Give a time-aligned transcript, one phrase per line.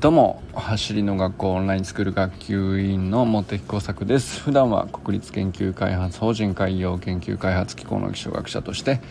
[0.00, 4.40] どうも走りの学校オンラインスクール学級委員の茂木耕作です。
[4.40, 9.02] 普段は国立研究開発法人海洋研究開発機構の気象学者として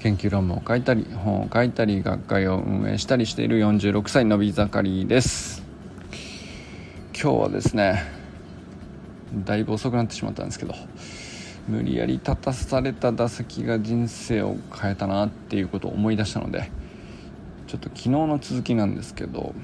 [0.00, 5.62] 研究論文を書いたり本を書いたり学会を運営したりしている46歳のび盛りです。
[7.12, 8.02] 今日はですね
[9.34, 10.74] だいぶ遅くなってしまったんですけど
[11.68, 16.70] 無理やり立たされた打席が人生を変えたなっていうことを思い出したので
[17.66, 19.54] ちょっと昨日の続きなんですけど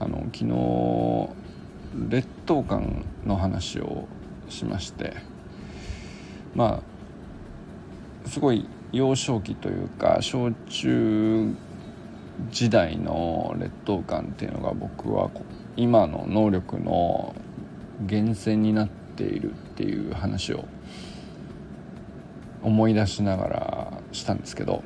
[0.00, 4.06] あの昨日劣等感の話を
[4.48, 5.14] しまして
[6.54, 6.82] ま
[8.26, 11.54] あすごい幼少期というか小中
[12.50, 15.30] 時代の劣等感っていうのが僕は
[15.76, 17.34] 今の能力の
[18.00, 20.64] 源泉になっているっていう話を
[22.62, 24.82] 思い出しながらしたんですけど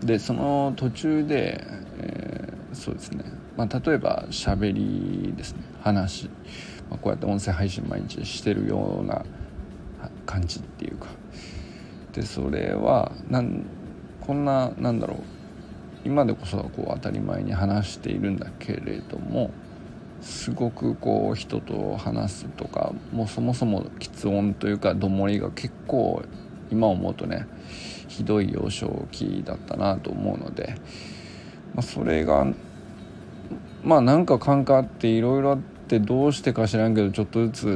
[0.00, 1.64] でその途中で、
[1.98, 3.24] え、そうですね。
[3.56, 5.62] まあ、例えば喋りですね。
[5.82, 6.26] 話、
[6.88, 9.24] まあ、こうやって音声配信毎日してるような
[10.26, 11.06] 感じっていうか。
[12.12, 13.64] でそれはなん
[14.20, 15.18] こんななんだろう。
[16.04, 19.50] 今でこそこう当たり前に話しているんだけれども
[20.20, 26.22] すごくこう人と話すとかもうそもそも喫音というかどもりが結構
[26.70, 27.46] 今思うとね
[28.06, 30.76] ひどい幼少期だったなと思うので、
[31.78, 32.44] まあ、それが
[33.84, 37.66] まあなんか感覚あっていろいろあってどうしてか知らんけどちょっとずつ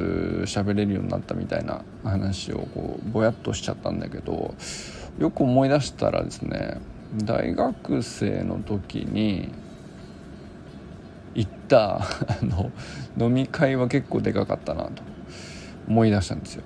[0.47, 4.56] 喋れるようになったみたいな話をこうぼやっとしちゃったんだけど
[5.20, 6.80] よく思い出したらですね
[7.14, 9.53] 大学生の時に
[11.36, 12.03] 行った あ
[12.42, 12.73] の
[13.17, 15.05] 飲み会は結構でかかったなと
[15.86, 16.64] 思い出したんですよ。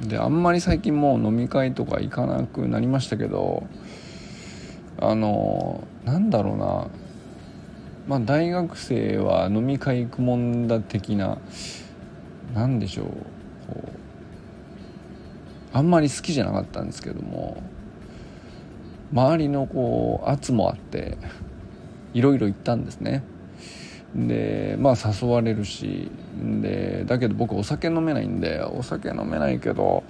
[0.00, 3.62] であんまり最近もう飲み会とか行かなくなりましたけど
[4.98, 6.88] あのなんだろうな。
[8.06, 11.38] まあ、大学生は飲み会行くもんだ的な
[12.54, 13.06] 何でしょう
[15.72, 17.60] あんまり好きじゃなかったんですけども
[19.12, 21.18] 周りのこう圧もあって
[22.14, 23.24] いろいろ行ったんですね。
[24.14, 26.10] でまあ誘われるし
[26.62, 30.04] でだけど僕お酒飲めないんでお酒飲めないけど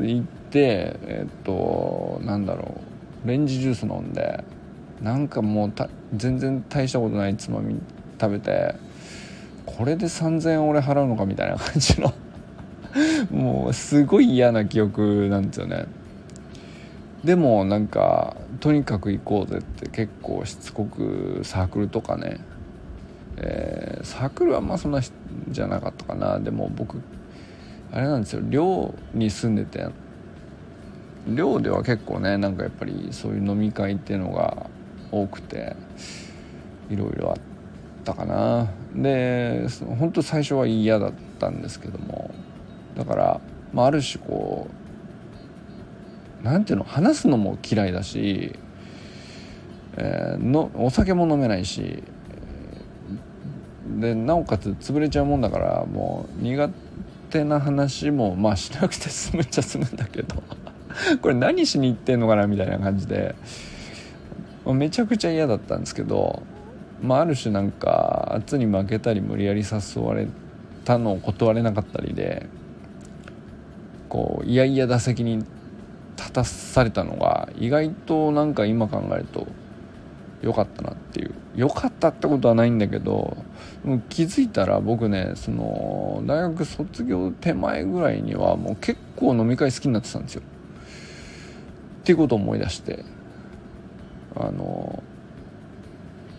[0.00, 2.97] 行ってえっとなんだろう。
[3.24, 4.44] レンジジュース飲んで
[5.02, 5.72] なんかもう
[6.14, 7.80] 全然大したことないつまみ
[8.20, 8.74] 食べて
[9.66, 12.12] これで3,000円俺払うのかみたいな感じの
[13.30, 15.86] もうすごい嫌な記憶なんですよね。
[17.24, 22.38] でもなんかとにかく行こうぜって結構しつこくサークルとかね、
[23.36, 26.38] えー、サークルはまあそんなじゃなかったかな。
[26.38, 27.00] でも僕
[27.92, 28.42] あれなんですよ。
[28.48, 29.86] 寮に住んでて
[31.26, 34.66] 寮では結構ねなんかやっぱりそういう飲み会っていうのが
[35.10, 35.76] 多くて
[36.90, 37.36] いろいろあっ
[38.04, 38.68] たかな。
[38.94, 39.66] で
[39.98, 42.30] 本当最初は嫌だったんですけども
[42.96, 43.40] だから、
[43.72, 44.66] まあ、ある種こ
[46.40, 48.56] う何ていうの話すのも嫌いだし、
[49.96, 52.02] えー、のお酒も飲めないし
[54.00, 56.70] でなおかつ潰れちゃうもんだからもう苦
[57.30, 60.42] 手な話もまあしなくて済むっちゃ済むんだけど。
[61.22, 63.34] これ何しに行ってんのかなみたいな感じで
[64.66, 66.42] めちゃくちゃ嫌だったんですけど、
[67.02, 70.26] まあ、ある種なんか圧に負けたり無理やり誘われ
[70.84, 72.46] たのを断れなかったりで
[74.08, 75.44] こういやいや打席に
[76.16, 79.46] 立たされたのが意外となんか今考えると
[80.42, 83.36] 良かったなっていう良かったってことはないんだけど
[84.08, 90.42] 気づいたら僕ねその大学卒業手前ぐらいにはもう結構飲み会好きになってたんですよ。
[92.08, 93.04] っていうことを思い出して
[94.34, 95.02] あの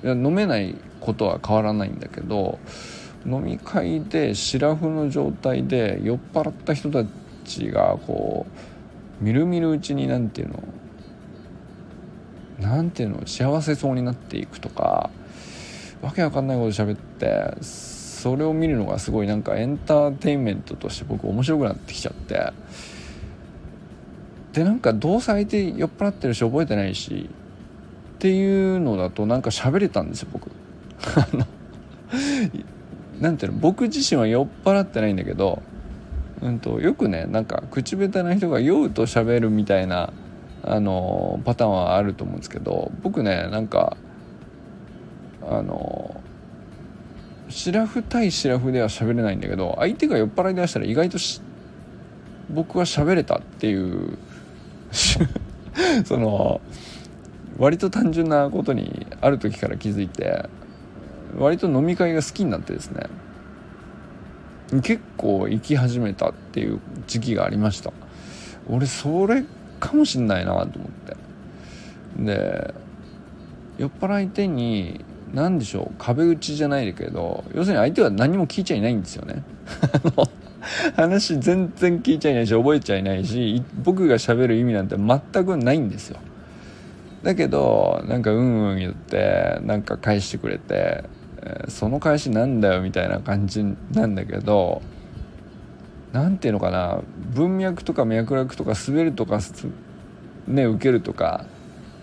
[0.04, 2.58] いや飲めないことは変わらないんだけど
[3.24, 7.08] 飲み会でシラフの状態で酔っ払った人た
[7.46, 8.48] ちがこ
[9.22, 10.64] うみるみるうちに何ていうの
[12.60, 15.12] 何ていうの幸せそうになっていくとか
[16.02, 22.54] わけわかんないこと喋ってそれを見るのがすごいなんかエンターテインメントとして僕面白くなってきちゃって
[24.54, 27.30] でなんかどうせ相手酔っ払ってるし覚えてないし
[28.16, 30.52] っていうのだとなんか喋れたんですよ僕。
[33.20, 35.62] なんていうの僕自身は酔っ払ってないんだけど、
[36.42, 40.12] うんと、よくねなんか口下手な人が酔うと喋るみたいな
[40.64, 43.98] あのパターンはあると思うんですけど僕ねなんか
[45.50, 46.22] あの
[47.50, 51.18] シラフ対シラフでは喋れないんだけど相手が酔っ払い出したら意外と
[52.50, 54.18] 僕は喋れたっていう
[56.06, 56.62] その
[57.58, 60.46] 割と単純なことにある時から気づいて
[61.38, 63.08] 割と飲み会が好きになってですね
[64.82, 67.92] 結構行き始めたっていう時期がありました。
[68.70, 69.44] 俺それ
[69.80, 71.18] かもしんないなと思って。
[72.24, 72.74] で
[73.80, 75.04] 酔っ払い手に
[75.34, 79.44] 何でしょう壁打ちじゃないけど要するに相手は何も聞いちゃいないんですよね。
[80.96, 86.20] 話全然聞いちゃいないし覚えちゃいないし僕がしゃべる意味なんて全くないんですよ。
[87.24, 91.04] だけどなんかうんうん言ってなんか返してくれて、
[91.42, 94.82] え、その返しなんだよみたいな感じなんだけど
[96.14, 97.02] 何ていうのかな
[97.34, 99.40] 文脈とか脈絡とか滑るとか
[100.48, 101.46] ね受けるとか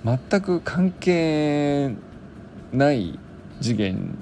[0.04, 1.94] 全く関係
[2.72, 3.18] ない
[3.60, 4.18] 次元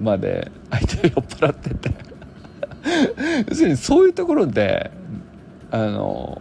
[0.00, 2.13] まで相手が酔っ払ってて。
[3.48, 4.90] 要するにそういうところで
[5.70, 6.40] あの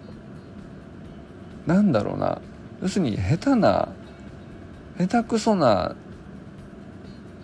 [1.65, 2.39] なんだろうな。
[2.81, 3.87] 要するに下手な
[4.97, 5.95] 下手くそな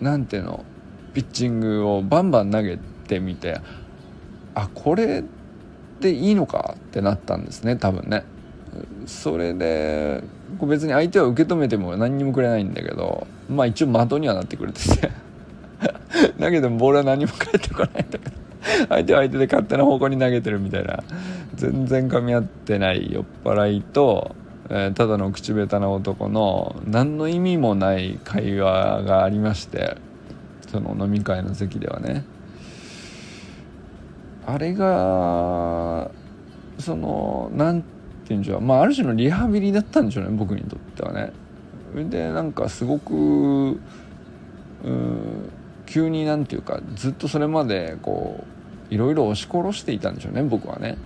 [0.01, 0.65] なんていうの
[1.13, 2.77] ピッチングをバンバン投げ
[3.07, 3.61] てみて
[4.53, 5.23] あこれ
[6.01, 8.23] でいいのかってなったんですね多分ね。
[9.05, 10.23] それで
[10.61, 15.11] 別に相手は受け止めても何にもくれないんだけどまあ一応的にはなってくれてて。
[16.37, 18.48] だけどボールは何も返ってこないんだけど。
[18.89, 21.03] 相手は相手で勝手な方向に投げてるみたいな
[21.55, 24.35] 全然噛み合ってない酔っ払いと、
[24.69, 29.97] えー、ただの口下手な男の何の意味もない会話がありまして
[30.67, 32.23] その飲み会の席ではね
[34.45, 36.11] あれが
[36.79, 37.87] そのなんて
[38.29, 41.31] 言うんでしょうまあある種のリハビリだったんでしょうね僕にとってはね。
[41.95, 43.79] でなんかすごくうん
[45.89, 48.45] 急になんていうかずっとそれまでこ
[48.91, 50.97] ういろいろ押し殺していたんでしょうね僕はね。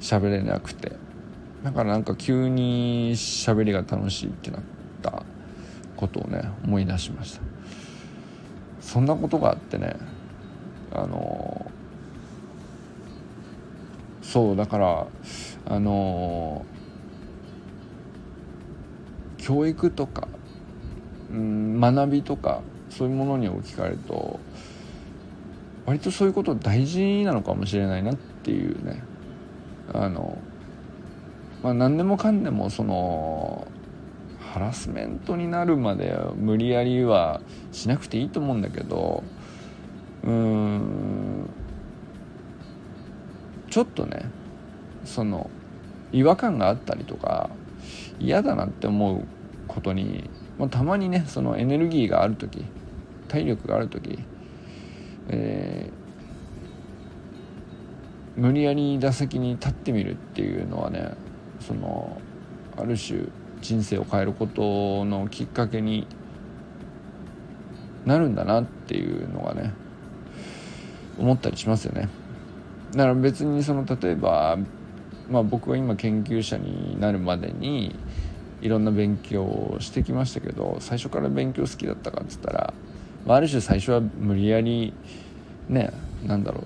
[0.00, 0.92] 喋れなくて。
[1.62, 4.60] だからなんか急に喋りが楽しいってなっ
[5.00, 5.22] た
[5.96, 7.40] ことをね思い出しました。
[8.80, 9.96] そんなことがあってね
[10.92, 11.70] あの
[14.20, 15.06] そうだから
[15.66, 16.66] あの
[19.38, 20.28] 教育とか、
[21.30, 22.60] うん、学びとか
[22.96, 24.40] そういうものに置き換えると
[25.86, 29.02] 割とそういうこと大事なのかもしれないなっていうね。
[29.92, 30.38] あの
[31.62, 33.66] まあ何でもかんでもその
[34.40, 37.40] ハラスメントになるまで無理やりは
[37.72, 39.24] しなくていいと思うんだけど
[40.22, 41.50] うん
[43.68, 44.30] ちょっとね
[45.04, 45.50] その
[46.12, 47.50] 違和感があったりとか
[48.20, 49.26] 嫌だなって思う
[49.66, 52.64] ことに、まあ、たまにねそのエネルギーがある時
[53.28, 54.18] 体力がある時、
[55.28, 61.14] えー、無理やり打席に立ってみるっていうのはね
[61.60, 62.20] その
[62.76, 63.20] ある種
[63.60, 66.06] 人生を変えることのきっかけに
[68.04, 69.72] なるんだなっていうのがね
[71.18, 72.08] 思ったりしますよね。
[72.92, 74.58] だから別にその例えば、
[75.28, 77.96] まあ、僕は今研究者になるまでに
[78.60, 82.74] いろんな勉強をしてきましたけど最初から勉強好きだったかっつったら
[83.26, 84.92] まあ、ある種最初は無理やり
[85.68, 85.92] ね
[86.24, 86.64] なんだろう。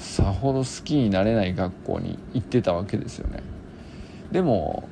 [0.00, 3.42] さほど好きになれない学校に行ってたわけですよね。
[4.32, 4.88] でも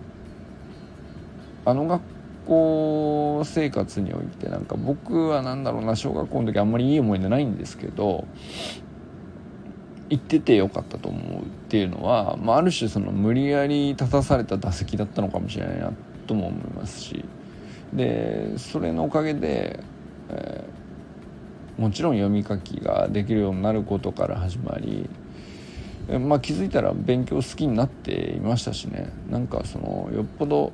[1.64, 2.02] あの学
[2.46, 8.26] 校生活においてなんか僕は何だろうな小学校の時あんまりいい思い出ないんですけど
[10.10, 15.92] 行っててよかったと思うっていうのは、まあ、ある種その無理やり立たされた打席だったのかもしれないな
[16.26, 17.24] とも思いますし。
[17.92, 19.80] でそれのおかげで
[20.30, 25.08] えー、もちろん読み書きができるようになることから始まり、
[26.08, 29.10] えー、まあ、気づいたら勉強好きになっていましたしね。
[29.30, 30.72] なんかそのよっぽど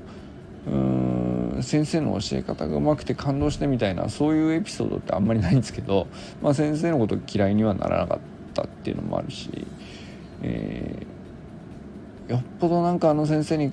[0.66, 6.06] うん先生の教え方がうまくて感動してみたいなそういうエピソードってあんまりないんですけど、
[6.42, 8.18] まあ、先生のこと嫌いにはならなかっ
[8.54, 9.50] たっていうのもあるし、
[10.42, 13.73] えー、よっぽどなんかあの先生に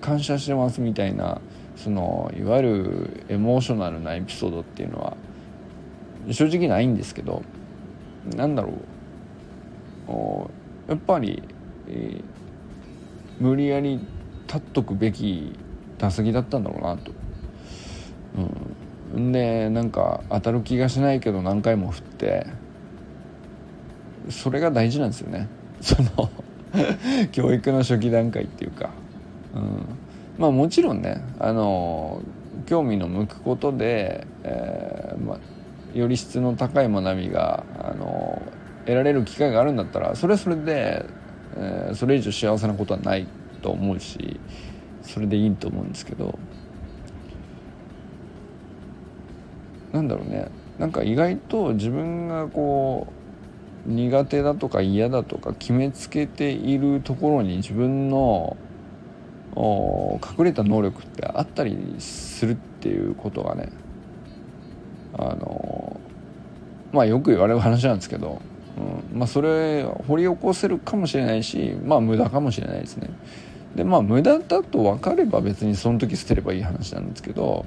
[0.00, 1.40] 感謝してますみたいな
[1.76, 5.16] そのいわゆるエモーショナルなエピソードっていうのは
[6.30, 7.42] 正直ないんですけど
[8.36, 11.42] なんだろうやっぱり、
[11.88, 12.22] えー、
[13.40, 13.98] 無理やり
[14.46, 15.58] 立っとくべき
[15.98, 17.12] 打席だったんだろうなと。
[19.14, 22.46] うん、でなんか当たる気がしないけど何回も振って
[24.30, 25.48] それが大事なんですよね
[25.82, 26.30] その
[27.32, 28.90] 教育の初期段階っていうか。
[29.54, 30.01] うん
[30.38, 32.22] まあもちろんねあの
[32.66, 38.42] 興味の向くことで、えーまあ、より質の高い学びがあの
[38.84, 41.04] 得られる機会があるんだったらそれはそれで、
[41.56, 43.26] えー、それ以上幸せなことはない
[43.62, 44.40] と思うし
[45.02, 46.38] それでいいと思うんですけど。
[49.92, 50.48] なんだろうね。
[50.78, 53.06] なんか意外と自分がこ
[53.86, 58.56] う苦手だとか嫌だとか決めつけているところに自分の
[59.54, 63.70] 隠れた能力ってあったりするっていうことがね
[65.18, 66.00] あの
[66.92, 68.40] まあよく言われる話なんですけど、
[69.10, 73.10] うん、まあそれ掘り起こせるかもしれないしまあ無駄かもしれないですね。
[73.74, 77.64] でまあ無駄だと分かれば別にその時捨てればいい話なんですけど、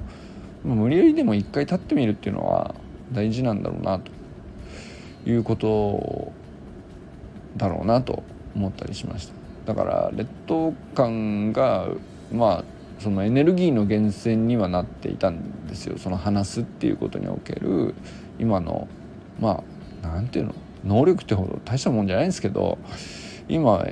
[0.64, 2.74] まあ、無理やりでも一回立ってみるっていうのは
[3.12, 4.10] 大事なんだろうなと
[5.28, 6.32] いうこと
[7.56, 8.22] だろうなと
[8.54, 11.88] 思ったりしましただから劣等感が
[12.32, 12.64] まあ
[12.98, 17.94] そのエネルギーの源泉にはなっていたんですよその話すっていうことにおける
[18.38, 18.88] 今の
[19.38, 19.62] ま
[20.02, 20.54] あなんていうの？
[20.84, 22.78] 能力ってほど大したもんじゃないんですけど
[23.48, 23.84] 今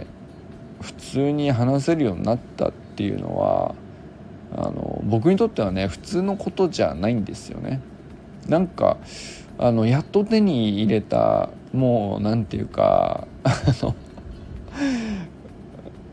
[0.80, 3.74] 普通に話せるようになったっていうのは
[4.56, 7.80] あの僕にとってはね普通のことじゃないんですよね。
[8.46, 8.98] なんか
[9.58, 13.50] あのやっと手に入れたもうなんていうかあ
[13.82, 13.94] の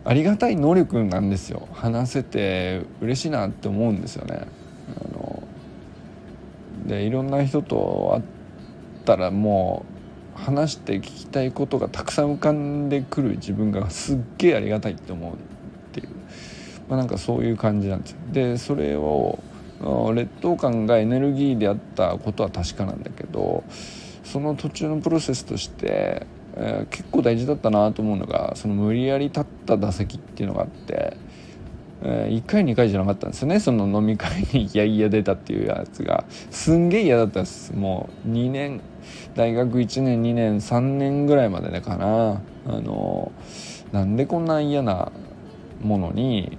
[0.03, 4.47] ありがたい能力なんですよ話せて嬉しいなって思うんですよね。
[5.13, 5.43] あの
[6.87, 8.23] でいろんな人と会っ
[9.05, 9.85] たらも
[10.35, 15.35] う話して聞きたいことがたくさん浮かんでくる自分がすっげえありがたいって思うっ
[15.93, 16.09] ていう、
[16.89, 18.17] まあ、なんかそういう感じなんですよ。
[18.31, 19.39] でそれを
[20.13, 23.63] 劣等感がエネルギーであったことは確かなんだけど
[24.23, 31.17] その途中のプロセスとして、えー、結構大事だったなと思うのがその無理やり立った打席っていうのがあって、
[32.03, 36.25] えー、1回2回じゃなかったんですよねその飲み会にいやいや出たっていうやつが。
[36.49, 37.73] すんげえ嫌だったんです。
[37.73, 38.81] もう2年
[39.35, 42.41] 大学1年2年3年ぐらいまでねかな。
[42.67, 43.31] あの
[43.91, 45.11] なんでこんな嫌な
[45.81, 46.57] ものに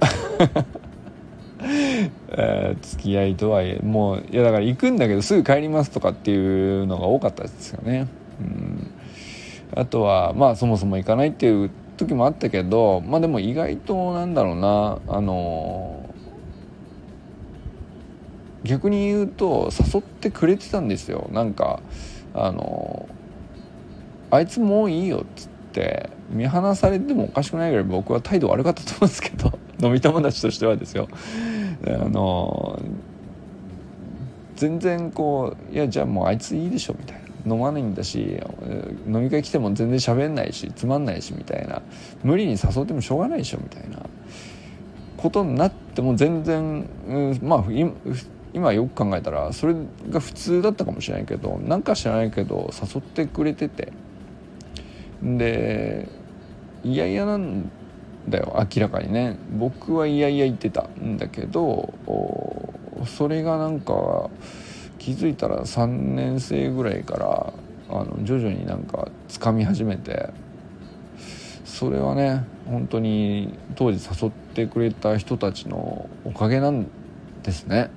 [2.28, 6.36] えー、付き合いとはいえもういやだから行くんだけどすぐ帰りますとかってい
[6.82, 8.08] うのが多かったですよね。
[8.40, 8.81] うん、
[9.74, 16.14] あとはまあそもそも行かないっていう時もあったけどまあでも意外となんだろうなあの
[18.64, 21.28] 逆に言うと誘ってくれてたんですよ。
[21.32, 21.80] なんか
[22.34, 23.08] あの
[24.30, 31.08] あいつもういいよっつって見放されてもおかしくないぐらい僕は態度悪かったと思うんですけど 飲み友達としてはですよ。
[31.86, 32.80] あの
[34.54, 37.21] 全然こういやじゃあもうあいついいでしょみたいな。
[37.46, 38.40] 飲まないんだし
[39.06, 41.82] 飲み会来ても全然喋んないしつまんないしみたいな。
[42.22, 43.98] 無理に誘ってもしょうがないでしょみたいな。
[45.16, 47.64] ことになっても全然、うん、まあ
[48.52, 49.74] 今よく考えたらそれ
[50.10, 53.92] が普通だったかもしれないけどなんか知らないけど誘ってくれてて。
[55.22, 56.08] で
[56.82, 57.70] いやいやなん
[58.28, 59.36] だよ明らかにね。
[59.56, 61.94] 僕はいやいや言ってたんだけど
[63.06, 64.30] それがなんか
[65.02, 67.52] 気づいたら3年生ぐらいから
[67.90, 70.30] あの徐々になんかつかみ始めて
[71.64, 76.86] それはね本当に当時誘ってくれた人たちのおかげなん
[77.42, 77.90] ですね。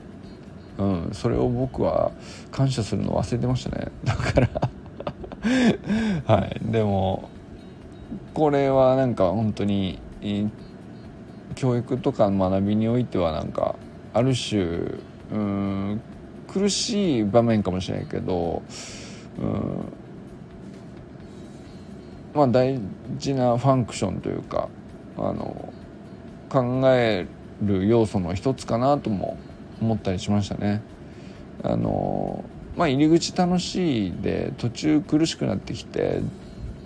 [0.79, 2.12] うん、それを僕は
[2.51, 4.50] 感謝するの忘れてましたね だから
[6.35, 7.29] はいでも
[8.33, 10.00] これはなんか本当に
[11.53, 13.75] 教育とか学びにおいてはなんか
[14.13, 14.63] ある種
[15.31, 16.01] うん
[16.55, 18.63] 苦しい場面かもしれないけど
[19.38, 19.93] うん
[22.33, 22.79] まあ大
[23.17, 24.69] 事なファンクションというか
[25.17, 25.74] あの
[26.50, 27.27] 考え
[27.62, 29.38] る要素の一つかなとも
[29.81, 30.81] 思ったりしましたね。
[31.63, 32.43] あの
[32.77, 36.21] まあ、入り口楽しいで途中苦しくなってきて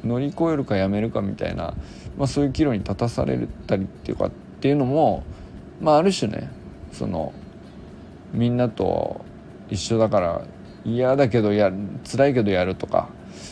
[0.04, 1.74] 乗り越えるかやめるかみたいな
[2.20, 5.24] まあ、そういう岐路に立たされたりっていうかっていうのも、
[5.80, 6.52] まあ、ある種ね
[6.92, 7.32] その
[8.34, 9.22] みんなと
[9.70, 10.42] 一緒だから
[10.86, 11.72] 嫌だけどや
[12.10, 13.10] 辛いけどやるとか、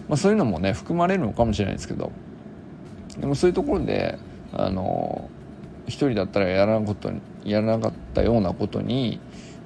[0.07, 2.11] まあ、そういうのもね含まれるのかもしれないですけど。
[3.19, 4.17] でもそういうところで
[4.53, 5.29] あの
[5.87, 7.11] 一人だったらやらなこと
[7.43, 9.19] やらなかったようなことに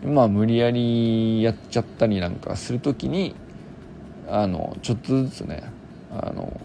[0.03, 3.35] まあ無理やりやっちゃったりなんかする時に
[4.29, 5.63] あのちょっとずつね
[6.11, 6.61] あの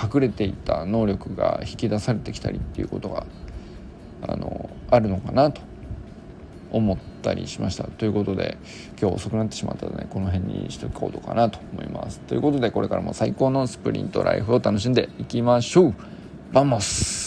[0.00, 3.26] 隠れていた能力が引き出されてきたりっていうことが
[4.22, 5.60] あのあるのかなと
[6.70, 7.84] 思ってたりしました。
[7.84, 8.58] ということで
[9.00, 12.20] 今日遅くなってしまったので、ね、この辺にしておこうかなと思います。
[12.20, 15.94] ということでこれからも最高のスプリントライフを楽しんでいきましょう。
[16.52, 17.21] Vamos